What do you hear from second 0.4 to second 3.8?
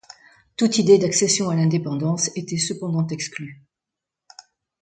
Toute idée d’accession à l'indépendance était cependant exclue.